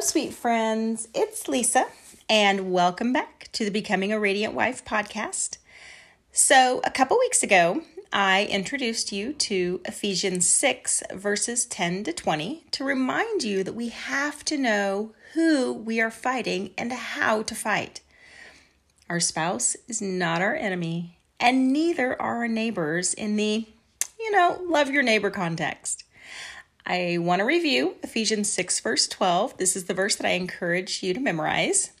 [0.00, 1.08] Hello, sweet friends.
[1.12, 1.84] It's Lisa,
[2.26, 5.58] and welcome back to the Becoming a Radiant Wife podcast.
[6.32, 12.64] So, a couple weeks ago, I introduced you to Ephesians 6, verses 10 to 20,
[12.70, 17.54] to remind you that we have to know who we are fighting and how to
[17.54, 18.00] fight.
[19.10, 23.66] Our spouse is not our enemy, and neither are our neighbors in the,
[24.18, 26.04] you know, love your neighbor context.
[26.86, 29.58] I want to review Ephesians 6, verse 12.
[29.58, 31.92] This is the verse that I encourage you to memorize.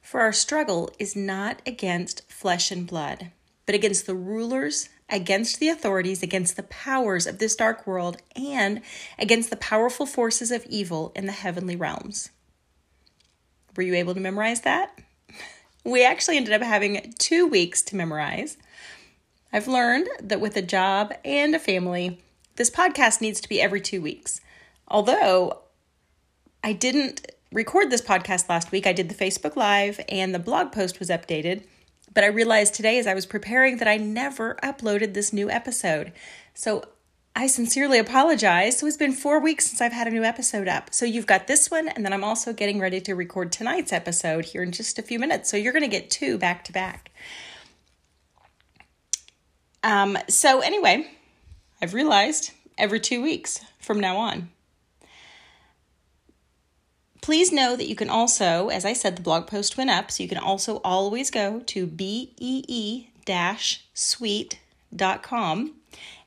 [0.00, 3.30] For our struggle is not against flesh and blood,
[3.66, 8.80] but against the rulers, against the authorities, against the powers of this dark world, and
[9.18, 12.30] against the powerful forces of evil in the heavenly realms.
[13.76, 14.98] Were you able to memorize that?
[15.84, 18.56] We actually ended up having two weeks to memorize.
[19.52, 22.20] I've learned that with a job and a family,
[22.56, 24.40] this podcast needs to be every two weeks.
[24.88, 25.60] Although
[26.62, 30.72] I didn't record this podcast last week, I did the Facebook Live and the blog
[30.72, 31.64] post was updated.
[32.12, 36.12] But I realized today as I was preparing that I never uploaded this new episode.
[36.54, 36.82] So
[37.34, 38.78] I sincerely apologize.
[38.78, 40.94] So it's been four weeks since I've had a new episode up.
[40.94, 44.46] So you've got this one, and then I'm also getting ready to record tonight's episode
[44.46, 45.50] here in just a few minutes.
[45.50, 47.10] So you're going to get two back to back.
[49.82, 51.06] Um, so, anyway,
[51.80, 54.50] I've realized every two weeks from now on.
[57.20, 60.22] Please know that you can also, as I said, the blog post went up, so
[60.22, 63.10] you can also always go to bee
[63.94, 65.74] suite.com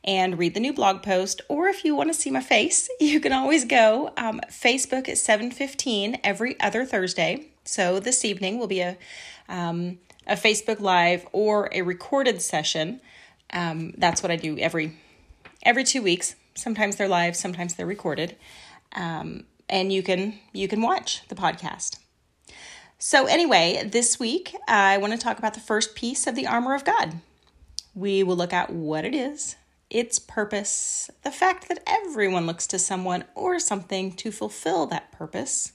[0.04, 1.42] and read the new blog post.
[1.48, 5.16] Or if you want to see my face, you can always go um, Facebook at
[5.16, 7.48] 7:15 every other Thursday.
[7.64, 8.98] So this evening will be a
[9.48, 13.02] um, a Facebook Live or a recorded session.
[13.52, 14.98] Um, that's what I do every
[15.64, 16.36] every two weeks.
[16.56, 18.36] Sometimes they're live, sometimes they're recorded,
[18.94, 22.00] um, and you can you can watch the podcast.
[22.98, 26.76] So anyway, this week I want to talk about the first piece of the armor
[26.76, 27.22] of God.
[27.96, 29.56] We will look at what it is,
[29.90, 35.74] its purpose, the fact that everyone looks to someone or something to fulfill that purpose,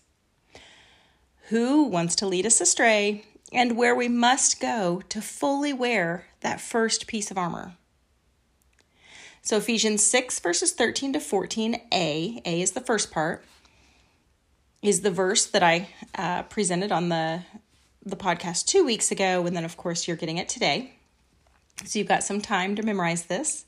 [1.48, 6.60] who wants to lead us astray, and where we must go to fully wear that
[6.60, 7.74] first piece of armor.
[9.46, 13.44] So Ephesians 6, verses 13 to 14, A, A is the first part,
[14.80, 17.42] is the verse that I uh, presented on the,
[18.02, 19.44] the podcast two weeks ago.
[19.44, 20.94] And then, of course, you're getting it today.
[21.84, 23.66] So you've got some time to memorize this.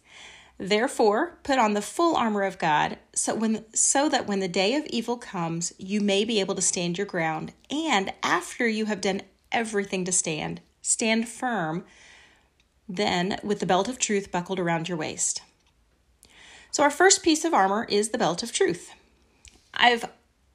[0.57, 4.75] Therefore, put on the full armor of God, so when so that when the day
[4.75, 9.03] of evil comes, you may be able to stand your ground, and after you have
[9.03, 9.21] done
[9.53, 11.85] everything to stand, stand firm,
[12.89, 15.43] then with the belt of truth buckled around your waist.
[16.77, 18.93] So, our first piece of armor is the belt of truth.
[19.73, 20.05] I've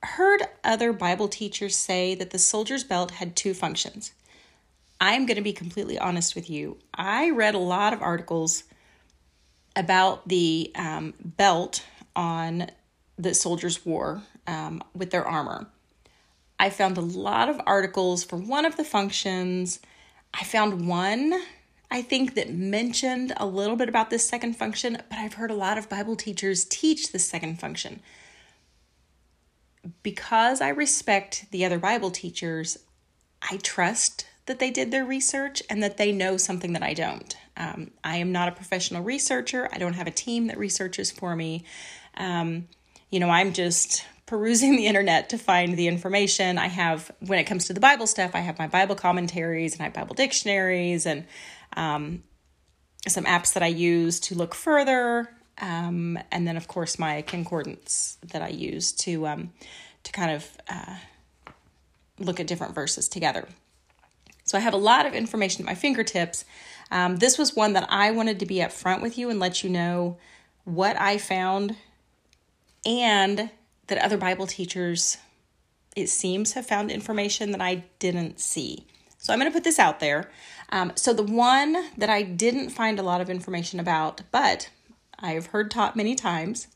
[0.04, 4.14] heard other Bible teachers say that the soldier's belt had two functions.
[5.00, 6.78] I'm going to be completely honest with you.
[6.94, 8.66] I read a lot of articles
[9.76, 11.84] about the um, belt
[12.16, 12.68] on
[13.18, 15.66] the soldiers wore um, with their armor.
[16.60, 19.80] I found a lot of articles for one of the functions.
[20.36, 21.42] I found one,
[21.94, 25.56] I think, that mentioned a little bit about this second function, but I've heard a
[25.56, 28.00] lot of Bible teachers teach the second function.
[30.02, 32.78] Because I respect the other Bible teachers,
[33.42, 37.36] I trust that they did their research and that they know something that I don't.
[37.58, 39.68] Um, I am not a professional researcher.
[39.74, 41.66] I don't have a team that researches for me.
[42.16, 42.70] Um,
[43.10, 46.58] you know, I'm just perusing the internet to find the information.
[46.58, 49.82] I have, when it comes to the Bible stuff, I have my Bible commentaries and
[49.82, 51.26] I have Bible dictionaries and
[51.76, 52.24] um,
[53.08, 55.30] some apps that I use to look further.
[55.60, 59.54] Um, and then, of course, my concordance that I use to um,
[60.04, 60.96] to kind of uh,
[62.20, 63.48] look at different verses together.
[64.44, 66.46] So I have a lot of information at my fingertips.
[66.90, 69.70] Um, this was one that I wanted to be upfront with you and let you
[69.70, 70.18] know
[70.66, 71.76] what I found
[72.86, 73.50] and
[73.88, 75.18] that other Bible teachers,
[75.96, 78.88] it seems, have found information that I didn't see.
[79.22, 80.32] So I'm going to put this out there.
[80.72, 84.72] Um, so the one that I didn't find a lot of information about, but
[85.20, 86.68] I have heard taught many times,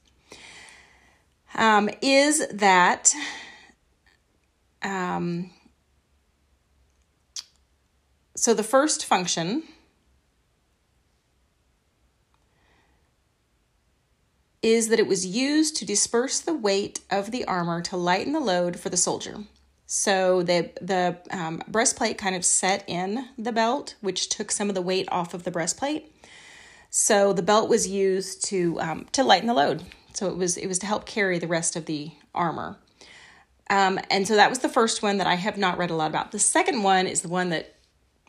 [1.56, 3.16] um, is that
[4.84, 5.50] um,
[8.36, 9.64] so the first function
[14.62, 18.40] is that it was used to disperse the weight of the armor to lighten the
[18.40, 19.46] load for the soldier.
[19.98, 24.76] So the the um, breastplate kind of set in the belt, which took some of
[24.76, 26.12] the weight off of the breastplate.
[26.90, 29.84] So the belt was used to um, to lighten the load.
[30.14, 32.78] So it was it was to help carry the rest of the armor.
[33.70, 36.10] Um, and so that was the first one that I have not read a lot
[36.10, 36.34] about.
[36.34, 37.76] The second one is the one that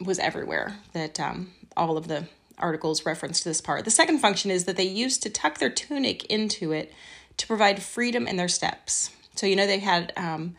[0.00, 2.28] was everywhere, that um, all of the
[2.58, 3.84] articles referenced this part.
[3.84, 6.94] The second function is that they used to tuck their tunic into it
[7.38, 9.10] to provide freedom in their steps.
[9.34, 10.54] So, you know, they had um,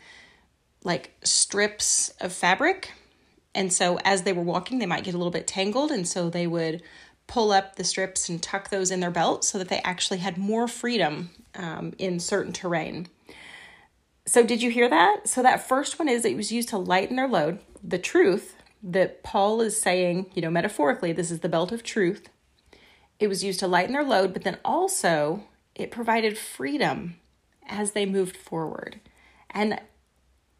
[0.83, 2.91] like strips of fabric.
[3.53, 5.91] And so as they were walking, they might get a little bit tangled.
[5.91, 6.81] And so they would
[7.27, 10.37] pull up the strips and tuck those in their belt so that they actually had
[10.37, 13.07] more freedom um, in certain terrain.
[14.25, 15.27] So, did you hear that?
[15.27, 17.59] So, that first one is it was used to lighten their load.
[17.83, 22.29] The truth that Paul is saying, you know, metaphorically, this is the belt of truth.
[23.19, 25.43] It was used to lighten their load, but then also
[25.75, 27.15] it provided freedom
[27.67, 28.99] as they moved forward.
[29.49, 29.79] And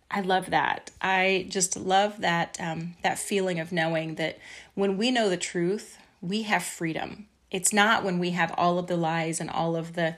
[0.09, 0.92] I love that.
[1.01, 4.39] I just love that um, that feeling of knowing that
[4.74, 7.27] when we know the truth, we have freedom.
[7.51, 10.15] It's not when we have all of the lies and all of the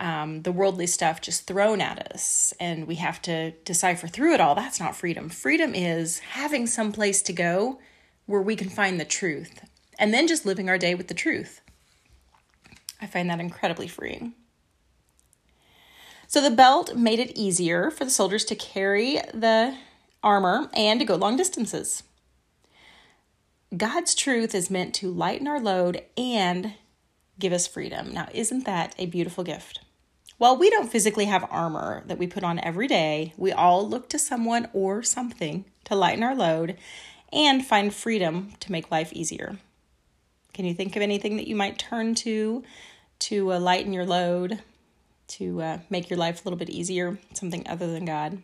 [0.00, 4.40] um, the worldly stuff just thrown at us and we have to decipher through it
[4.40, 4.54] all.
[4.54, 5.28] That's not freedom.
[5.28, 7.78] Freedom is having some place to go
[8.24, 9.60] where we can find the truth
[9.98, 11.60] and then just living our day with the truth.
[13.00, 14.32] I find that incredibly freeing.
[16.30, 19.76] So the belt made it easier for the soldiers to carry the
[20.22, 22.04] armor and to go long distances.
[23.76, 26.74] God's truth is meant to lighten our load and
[27.40, 28.12] give us freedom.
[28.12, 29.80] Now, isn't that a beautiful gift?
[30.38, 34.08] While we don't physically have armor that we put on every day, we all look
[34.10, 36.76] to someone or something to lighten our load
[37.32, 39.58] and find freedom to make life easier.
[40.54, 42.62] Can you think of anything that you might turn to
[43.18, 44.60] to uh, lighten your load,
[45.30, 48.42] to uh, make your life a little bit easier, something other than God?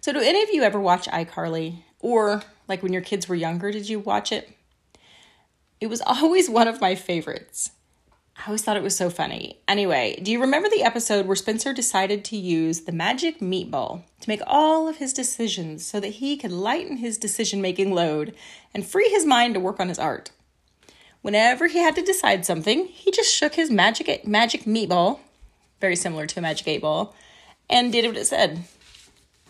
[0.00, 1.82] So, do any of you ever watch iCarly?
[2.00, 4.56] Or, like when your kids were younger, did you watch it?
[5.80, 7.70] It was always one of my favorites.
[8.36, 9.60] I always thought it was so funny.
[9.68, 14.28] Anyway, do you remember the episode where Spencer decided to use the magic meatball to
[14.28, 18.34] make all of his decisions so that he could lighten his decision making load
[18.74, 20.30] and free his mind to work on his art?
[21.22, 25.20] Whenever he had to decide something, he just shook his magic magic meatball,
[25.80, 27.14] very similar to a magic eight ball,
[27.70, 28.64] and did what it said.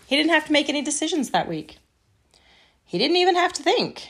[0.07, 1.79] He didn't have to make any decisions that week.
[2.85, 4.09] He didn't even have to think.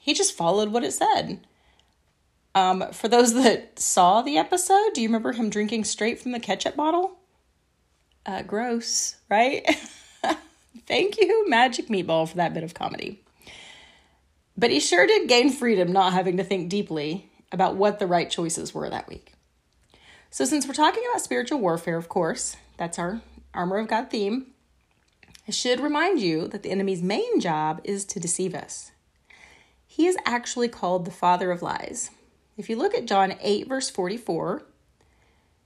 [0.00, 1.46] He just followed what it said.
[2.54, 6.40] Um, for those that saw the episode, do you remember him drinking straight from the
[6.40, 7.18] ketchup bottle?
[8.26, 9.64] Uh, gross, right?
[10.86, 13.23] Thank you, Magic Meatball, for that bit of comedy.
[14.56, 18.30] But he sure did gain freedom not having to think deeply about what the right
[18.30, 19.32] choices were that week.
[20.30, 23.20] So, since we're talking about spiritual warfare, of course, that's our
[23.52, 24.46] armor of God theme,
[25.46, 28.92] I should remind you that the enemy's main job is to deceive us.
[29.86, 32.10] He is actually called the father of lies.
[32.56, 34.62] If you look at John 8, verse 44,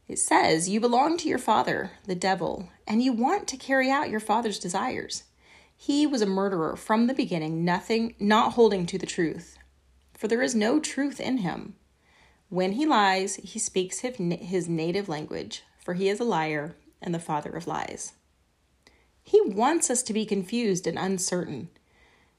[0.08, 4.10] it says, You belong to your father, the devil, and you want to carry out
[4.10, 5.24] your father's desires.
[5.80, 9.56] He was a murderer from the beginning, nothing, not holding to the truth,
[10.12, 11.76] for there is no truth in him.
[12.48, 17.20] When he lies, he speaks his native language, for he is a liar and the
[17.20, 18.14] father of lies.
[19.22, 21.68] He wants us to be confused and uncertain.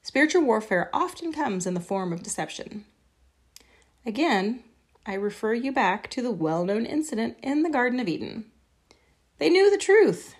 [0.02, 2.84] Spiritual warfare often comes in the form of deception.
[4.04, 4.64] Again,
[5.06, 8.44] I refer you back to the well known incident in the Garden of Eden.
[9.38, 10.34] They knew the truth.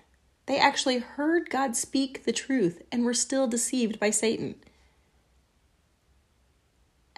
[0.47, 4.57] They actually heard God speak the truth and were still deceived by Satan.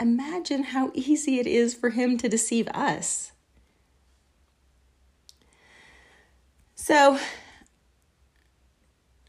[0.00, 3.32] Imagine how easy it is for him to deceive us.
[6.74, 7.18] So,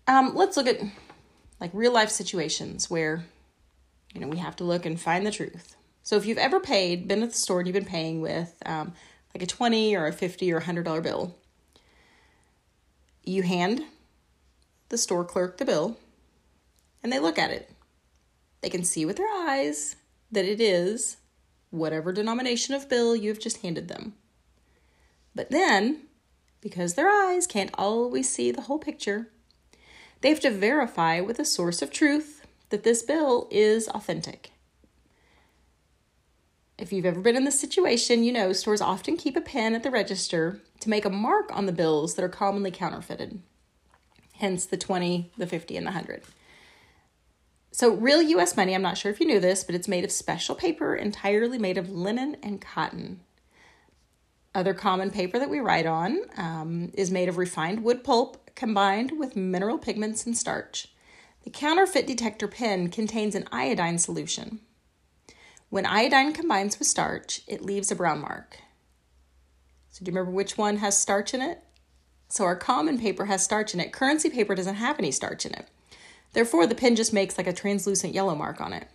[0.08, 0.82] um, let's look at
[1.60, 3.24] like real life situations where
[4.14, 5.76] you know we have to look and find the truth.
[6.02, 8.94] So if you've ever paid, been at the store and you've been paying with um,
[9.34, 11.38] like a 20 or a 50 or a $100 bill,
[13.24, 13.84] you hand
[14.89, 15.98] the store clerk the bill
[17.01, 17.70] and they look at it.
[18.62, 19.96] They can see with their eyes
[20.32, 21.18] that it is
[21.70, 24.13] whatever denomination of bill you've just handed them.
[25.36, 26.03] But then,
[26.62, 29.30] because their eyes can't always see the whole picture,
[30.22, 34.52] they have to verify with a source of truth that this bill is authentic.
[36.77, 39.84] If you've ever been in this situation, you know stores often keep a pen at
[39.84, 43.42] the register to make a mark on the bills that are commonly counterfeited,
[44.36, 46.24] hence the 20, the 50, and the 100.
[47.72, 50.12] So, real US money, I'm not sure if you knew this, but it's made of
[50.12, 53.22] special paper entirely made of linen and cotton.
[54.56, 59.13] Other common paper that we write on um, is made of refined wood pulp combined
[59.18, 60.89] with mineral pigments and starch.
[61.44, 64.60] The counterfeit detector pen contains an iodine solution,
[65.74, 68.60] when iodine combines with starch, it leaves a brown mark.
[69.89, 71.63] So, do you remember which one has starch in it?
[72.27, 73.92] So our common paper has starch in it.
[73.92, 75.68] Currency paper doesn't have any starch in it.
[76.34, 78.88] Therefore, the pen just makes like a translucent yellow mark on it.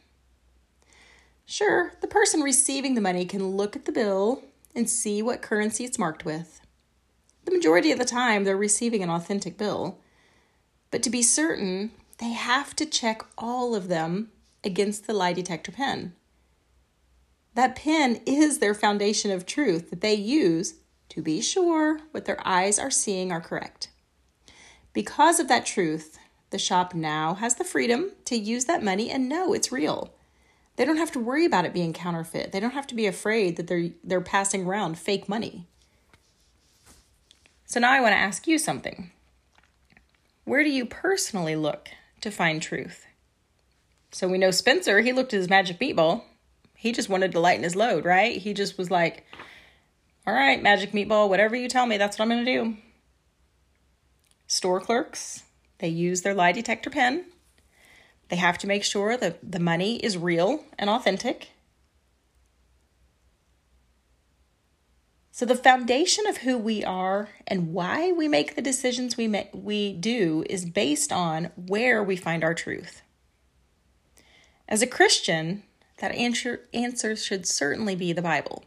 [1.46, 5.84] Sure, the person receiving the money can look at the bill and see what currency
[5.84, 6.60] it's marked with.
[7.44, 9.98] The majority of the time, they're receiving an authentic bill.
[10.92, 14.30] But to be certain, they have to check all of them
[14.62, 16.14] against the lie detector pen.
[17.58, 20.74] That pen is their foundation of truth that they use
[21.08, 23.88] to be sure what their eyes are seeing are correct.
[24.92, 29.28] Because of that truth, the shop now has the freedom to use that money and
[29.28, 30.14] know it's real.
[30.76, 32.52] They don't have to worry about it being counterfeit.
[32.52, 35.66] They don't have to be afraid that they're they're passing around fake money.
[37.66, 39.10] So now I want to ask you something.
[40.44, 41.88] Where do you personally look
[42.20, 43.04] to find truth?
[44.12, 46.22] So we know Spencer, he looked at his magic meatball.
[46.80, 48.36] He just wanted to lighten his load, right?
[48.36, 49.26] He just was like,
[50.24, 52.76] all right, magic meatball, whatever you tell me, that's what I'm going to do.
[54.46, 55.42] Store clerks,
[55.78, 57.24] they use their lie detector pen.
[58.28, 61.48] They have to make sure that the money is real and authentic.
[65.32, 69.48] So the foundation of who we are and why we make the decisions we make,
[69.52, 73.02] we do is based on where we find our truth.
[74.68, 75.64] As a Christian,
[75.98, 78.64] that answer, answer should certainly be the Bible.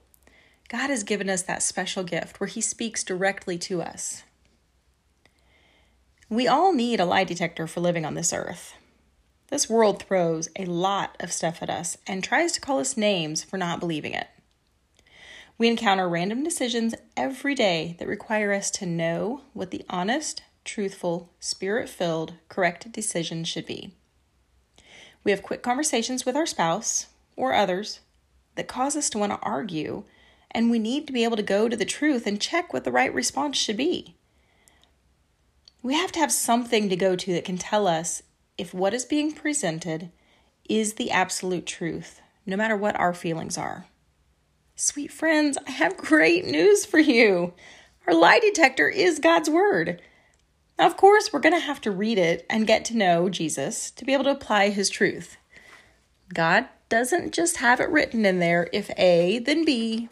[0.69, 4.23] God has given us that special gift where He speaks directly to us.
[6.29, 8.75] We all need a lie detector for living on this earth.
[9.49, 13.43] This world throws a lot of stuff at us and tries to call us names
[13.43, 14.27] for not believing it.
[15.57, 21.29] We encounter random decisions every day that require us to know what the honest, truthful,
[21.41, 23.93] spirit filled, correct decision should be.
[25.25, 27.99] We have quick conversations with our spouse or others
[28.55, 30.03] that cause us to want to argue
[30.51, 32.91] and we need to be able to go to the truth and check what the
[32.91, 34.15] right response should be.
[35.81, 38.21] We have to have something to go to that can tell us
[38.57, 40.11] if what is being presented
[40.69, 43.87] is the absolute truth, no matter what our feelings are.
[44.75, 47.53] Sweet friends, I have great news for you.
[48.07, 50.01] Our lie detector is God's Word.
[50.77, 53.91] Now, of course, we're going to have to read it and get to know Jesus
[53.91, 55.37] to be able to apply His truth.
[56.33, 60.09] God doesn't just have it written in there if A, then B,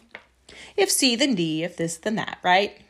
[0.76, 2.80] if C, then D, if this, then that, right?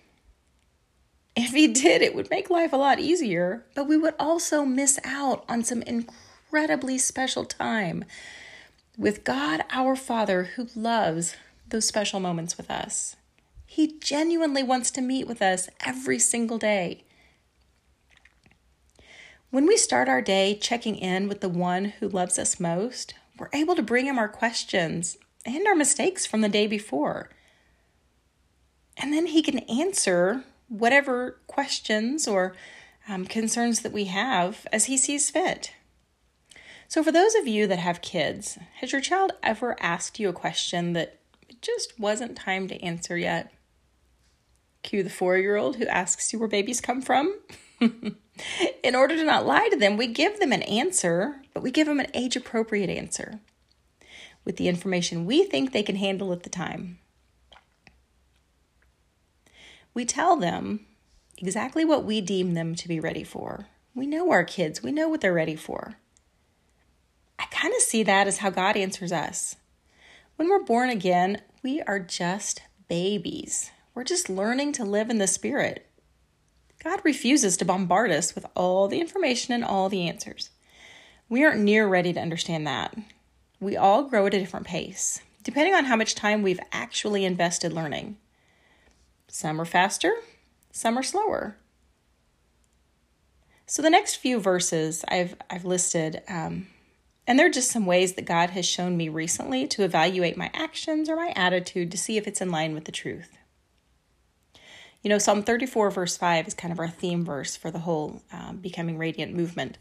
[1.37, 5.01] If he did, it would make life a lot easier, but we would also miss
[5.05, 8.05] out on some incredibly special time
[8.97, 11.37] with God our Father who loves
[11.69, 13.17] those special moments with us.
[13.67, 17.05] He genuinely wants to meet with us every single day.
[19.51, 23.49] When we start our day checking in with the one who loves us most, we're
[23.55, 25.17] able to bring him our questions
[25.47, 27.31] and our mistakes from the day before.
[28.99, 32.55] And then he can answer whatever questions or
[33.09, 35.73] um, concerns that we have as he sees fit.
[36.87, 40.35] So, for those of you that have kids, has your child ever asked you a
[40.35, 41.21] question that
[41.63, 43.53] just wasn't time to answer yet?
[44.83, 47.39] Cue the four year old who asks you where babies come from.
[47.81, 51.87] In order to not lie to them, we give them an answer, but we give
[51.87, 53.41] them an age appropriate answer
[54.45, 56.99] with the information we think they can handle at the time.
[59.93, 60.87] We tell them
[61.39, 63.67] exactly what we deem them to be ready for.
[63.95, 65.95] We know our kids, we know what they're ready for.
[67.39, 69.57] I kind of see that as how God answers us.
[70.37, 73.71] When we're born again, we are just babies.
[73.95, 75.87] We're just learning to live in the Spirit.
[76.83, 80.51] God refuses to bombard us with all the information and all the answers.
[81.31, 82.93] We aren't near ready to understand that.
[83.61, 87.73] We all grow at a different pace, depending on how much time we've actually invested
[87.73, 88.17] learning.
[89.29, 90.13] Some are faster,
[90.73, 91.57] some are slower.
[93.65, 96.67] So the next few verses I've I've listed, um,
[97.29, 101.09] and they're just some ways that God has shown me recently to evaluate my actions
[101.09, 103.39] or my attitude to see if it's in line with the truth.
[105.01, 108.21] You know, Psalm 34, verse 5 is kind of our theme verse for the whole
[108.33, 109.79] um, Becoming Radiant movement.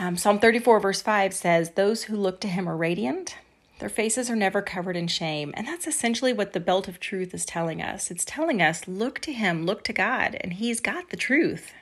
[0.00, 3.36] Um, Psalm 34, verse 5 says, Those who look to him are radiant,
[3.80, 5.52] their faces are never covered in shame.
[5.54, 8.10] And that's essentially what the belt of truth is telling us.
[8.10, 11.72] It's telling us look to Him, look to God, and He's got the truth.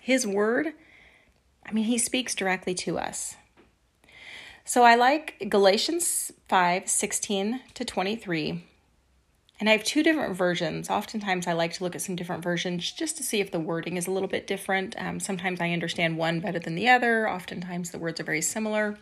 [0.00, 0.74] His word,
[1.64, 3.36] I mean, He speaks directly to us.
[4.66, 8.64] So I like Galatians 5 16 to 23.
[9.62, 10.90] And I have two different versions.
[10.90, 13.96] Oftentimes, I like to look at some different versions just to see if the wording
[13.96, 14.96] is a little bit different.
[14.98, 17.30] Um, sometimes I understand one better than the other.
[17.30, 18.98] Oftentimes, the words are very similar.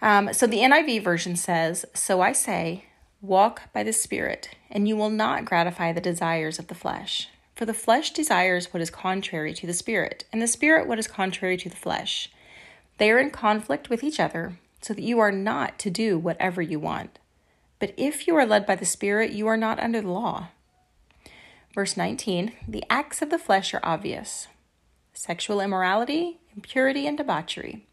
[0.00, 2.86] Um, so the NIV version says, So I say,
[3.20, 7.28] Walk by the Spirit, and you will not gratify the desires of the flesh.
[7.54, 11.08] For the flesh desires what is contrary to the Spirit, and the Spirit what is
[11.08, 12.32] contrary to the flesh.
[12.96, 16.62] They are in conflict with each other, so that you are not to do whatever
[16.62, 17.18] you want.
[17.78, 20.48] But if you are led by the Spirit, you are not under the law.
[21.74, 24.48] Verse 19 The acts of the flesh are obvious
[25.12, 27.86] sexual immorality, impurity and debauchery,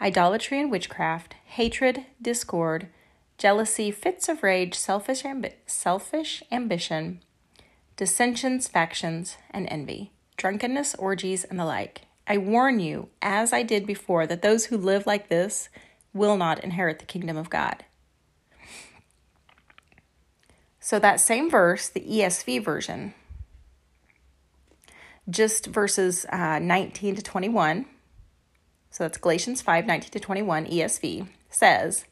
[0.00, 2.88] idolatry and witchcraft, hatred, discord,
[3.38, 5.24] jealousy, fits of rage, selfish,
[5.66, 7.20] selfish ambition,
[7.96, 12.02] dissensions, factions, and envy, drunkenness, orgies, and the like.
[12.26, 15.68] I warn you, as I did before, that those who live like this
[16.12, 17.84] will not inherit the kingdom of God.
[20.84, 23.14] So, that same verse, the ESV version,
[25.30, 27.86] just verses uh, 19 to 21,
[28.90, 32.04] so that's Galatians 5 19 to 21, ESV, says,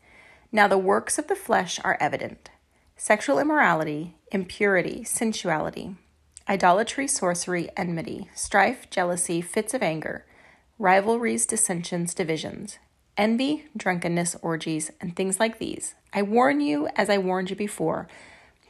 [0.50, 2.48] Now the works of the flesh are evident
[2.96, 5.96] sexual immorality, impurity, sensuality,
[6.48, 10.24] idolatry, sorcery, enmity, strife, jealousy, fits of anger,
[10.78, 12.78] rivalries, dissensions, divisions,
[13.18, 15.94] envy, drunkenness, orgies, and things like these.
[16.14, 18.08] I warn you, as I warned you before,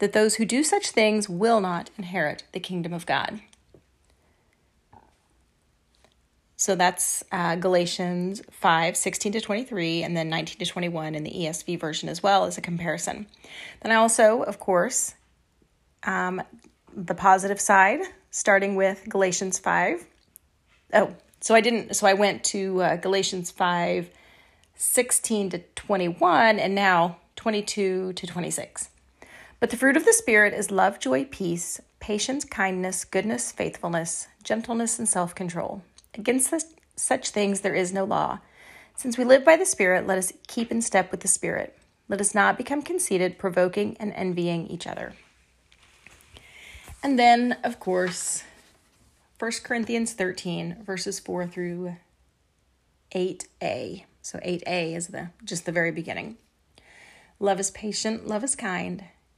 [0.03, 3.41] that those who do such things will not inherit the kingdom of God.
[6.57, 11.31] So that's uh, Galatians 5 16 to 23, and then 19 to 21 in the
[11.31, 13.29] ESV version as well as a comparison.
[13.81, 15.15] Then I also, of course,
[16.03, 16.43] um,
[16.93, 18.01] the positive side,
[18.33, 20.05] starting with Galatians 5.
[20.95, 24.11] Oh, so I didn't, so I went to uh, Galatians 5
[24.75, 28.89] 16 to 21, and now 22 to 26.
[29.63, 34.99] But the fruit of the Spirit is love, joy, peace, patience, kindness, goodness, faithfulness, gentleness,
[34.99, 35.85] and self control.
[36.15, 38.41] Against this, such things there is no law.
[38.97, 41.79] Since we live by the Spirit, let us keep in step with the Spirit.
[42.09, 45.13] Let us not become conceited, provoking and envying each other.
[47.01, 48.43] And then, of course,
[49.39, 51.95] 1 Corinthians 13, verses 4 through
[53.15, 54.07] 8a.
[54.23, 56.37] So 8a is the just the very beginning.
[57.39, 59.05] Love is patient, love is kind.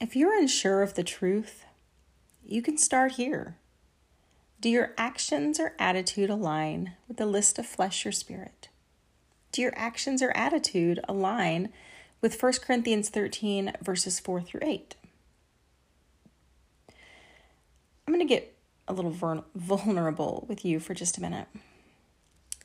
[0.00, 1.64] if you're unsure of the truth,
[2.44, 3.56] you can start here.
[4.60, 8.68] Do your actions or attitude align with the list of flesh or spirit?
[9.50, 11.70] Do your actions or attitude align
[12.20, 14.96] with 1 Corinthians 13, verses 4 through 8?
[18.06, 18.56] I'm going to get
[18.86, 21.48] a little vulnerable with you for just a minute.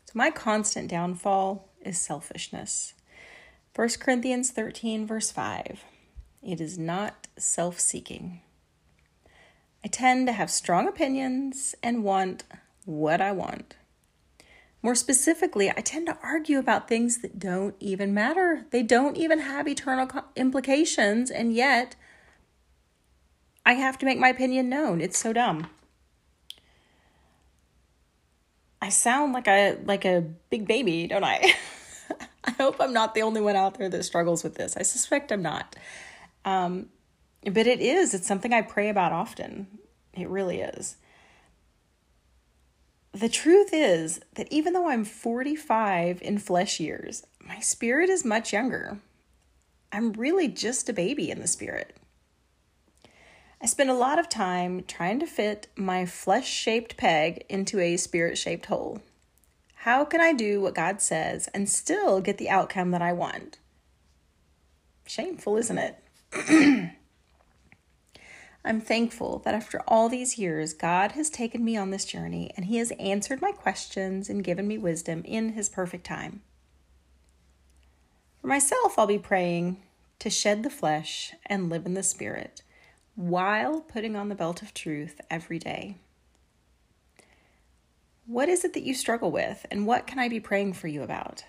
[0.06, 2.94] So, my constant downfall is selfishness.
[3.76, 5.84] 1 Corinthians 13, verse 5
[6.44, 8.42] it is not self seeking.
[9.84, 12.44] I tend to have strong opinions and want
[12.86, 13.76] what I want.
[14.82, 18.66] More specifically, I tend to argue about things that don't even matter.
[18.72, 21.96] They don't even have eternal implications, and yet
[23.66, 25.00] I have to make my opinion known.
[25.00, 25.68] It's so dumb.
[28.82, 31.54] I sound like a like a big baby, don't I?
[32.44, 34.76] I hope I'm not the only one out there that struggles with this.
[34.76, 35.78] I suspect I'm not.
[36.44, 36.90] Um,
[37.46, 39.68] but it is, it's something I pray about often.
[40.14, 40.98] It really is.
[43.12, 48.52] The truth is that even though I'm 45 in flesh years, my spirit is much
[48.52, 49.00] younger.
[49.92, 51.96] I'm really just a baby in the spirit.
[53.62, 57.98] I spend a lot of time trying to fit my flesh shaped peg into a
[57.98, 59.02] spirit shaped hole.
[59.76, 63.60] How can I do what God says and still get the outcome that I want?
[65.06, 66.92] Shameful, isn't it?
[68.66, 72.66] I'm thankful that after all these years, God has taken me on this journey and
[72.66, 76.42] He has answered my questions and given me wisdom in His perfect time.
[78.40, 79.82] For myself, I'll be praying
[80.20, 82.62] to shed the flesh and live in the Spirit
[83.16, 85.98] while putting on the belt of truth every day.
[88.26, 91.04] What is it that you struggle with, and what can I be praying for you
[91.04, 91.44] about?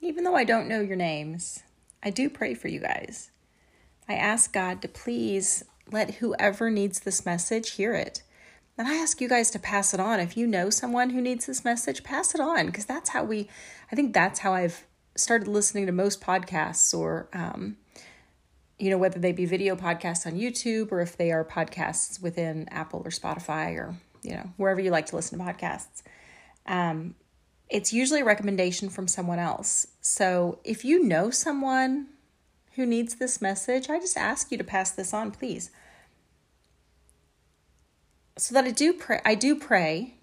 [0.00, 1.62] Even though I don't know your names,
[2.02, 3.30] I do pray for you guys.
[4.10, 8.22] I ask God to please let whoever needs this message hear it.
[8.76, 10.18] And I ask you guys to pass it on.
[10.18, 13.48] If you know someone who needs this message, pass it on because that's how we,
[13.92, 14.84] I think that's how I've
[15.16, 17.76] started listening to most podcasts or, um,
[18.80, 22.68] you know, whether they be video podcasts on YouTube or if they are podcasts within
[22.70, 23.94] Apple or Spotify or,
[24.24, 26.02] you know, wherever you like to listen to podcasts.
[26.66, 27.14] Um,
[27.68, 29.86] it's usually a recommendation from someone else.
[30.00, 32.08] So if you know someone
[32.80, 35.70] who needs this message, I just ask you to pass this on, please.
[38.38, 40.14] So that I do pray, I do pray,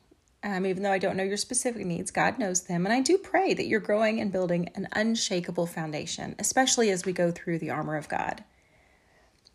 [0.41, 3.19] um, even though I don't know your specific needs, God knows them, and I do
[3.19, 7.69] pray that you're growing and building an unshakable foundation, especially as we go through the
[7.69, 8.43] armor of God.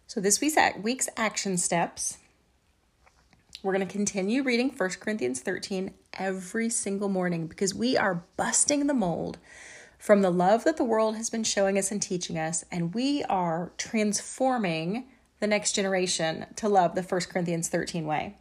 [0.07, 2.19] So this week's week's action steps
[3.63, 8.89] we're going to continue reading 1 Corinthians 13 every single morning because we are busting
[8.89, 9.39] the mold
[10.03, 13.23] from the love that the world has been showing us and teaching us, and we
[13.29, 15.05] are transforming
[15.39, 18.37] the next generation to love the 1 Corinthians 13 way.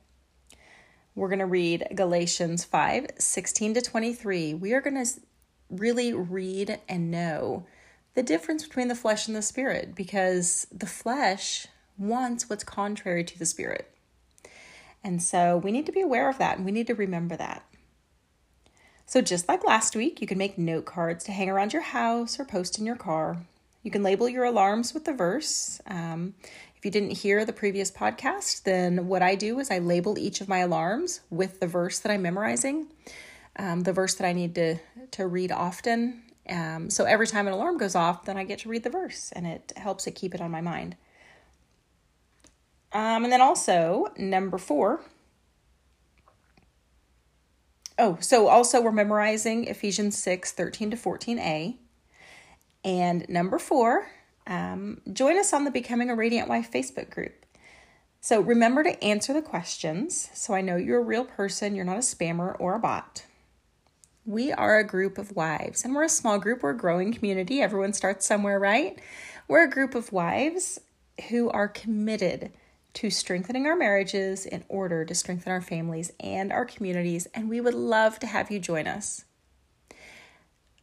[1.14, 4.56] We're going to read Galatians 5 16 to 23.
[4.56, 5.12] We are going to
[5.70, 7.68] really read and know
[8.16, 13.38] the difference between the flesh and the spirit because the flesh wants what's contrary to
[13.38, 13.96] the spirit.
[15.04, 17.64] And so we need to be aware of that and we need to remember that.
[19.12, 22.40] So, just like last week, you can make note cards to hang around your house
[22.40, 23.40] or post in your car.
[23.84, 25.82] You can label your alarms with the verse.
[25.86, 26.34] Um,
[26.78, 30.40] if you didn't hear the previous podcast, then what I do is I label each
[30.40, 32.88] of my alarms with the verse that I'm memorizing,
[33.58, 34.78] um, the verse that I need to,
[35.12, 36.24] to read often.
[36.48, 39.34] Um, so every time an alarm goes off, then I get to read the verse
[39.34, 40.96] and it helps it keep it on my mind.
[42.94, 45.02] Um, and then also, number four.
[48.04, 51.78] Oh, so also we're memorizing Ephesians 6 13 to 14a.
[52.84, 54.08] And number four,
[54.48, 57.46] um, join us on the Becoming a Radiant Wife Facebook group.
[58.20, 61.98] So remember to answer the questions so I know you're a real person, you're not
[61.98, 63.28] a spammer or a bot.
[64.26, 67.62] We are a group of wives, and we're a small group, we're a growing community.
[67.62, 69.00] Everyone starts somewhere, right?
[69.48, 70.80] We're a group of wives
[71.30, 72.52] who are committed
[72.94, 77.62] to strengthening our marriages in order to strengthen our families and our communities, and we
[77.62, 79.26] would love to have you join us.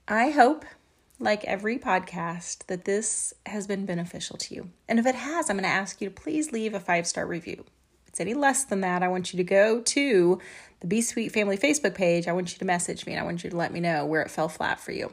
[0.06, 0.64] I hope,
[1.18, 4.70] like every podcast, that this has been beneficial to you.
[4.88, 7.26] And if it has, I'm going to ask you to please leave a five star
[7.26, 7.64] review.
[8.02, 10.40] If it's any less than that, I want you to go to
[10.80, 12.26] the Be Sweet Family Facebook page.
[12.26, 14.22] I want you to message me and I want you to let me know where
[14.22, 15.12] it fell flat for you.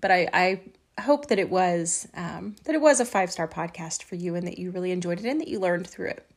[0.00, 0.60] But I, I
[1.02, 4.46] hope that it was um, that it was a five star podcast for you and
[4.46, 6.28] that you really enjoyed it and that you learned through it.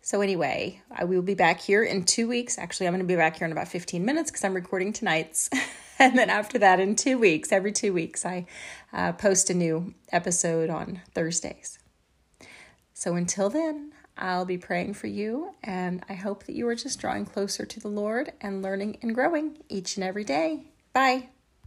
[0.00, 2.56] So anyway, I will be back here in two weeks.
[2.58, 5.50] Actually, I'm going to be back here in about 15 minutes because I'm recording tonight's.
[5.98, 8.46] and then after that, in two weeks, every two weeks, I
[8.92, 11.78] uh, post a new episode on Thursdays.
[12.94, 17.00] So until then, I'll be praying for you, and I hope that you are just
[17.00, 20.64] drawing closer to the Lord and learning and growing each and every day.
[20.92, 21.28] Bye.